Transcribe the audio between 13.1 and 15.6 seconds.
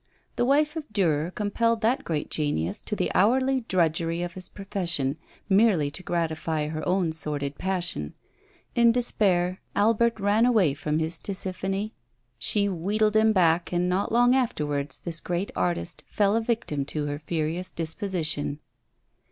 him back, and not long afterwards this great